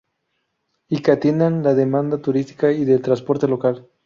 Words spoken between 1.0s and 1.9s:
que atienden la